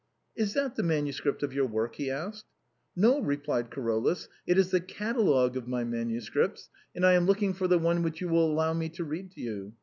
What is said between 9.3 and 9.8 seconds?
to you.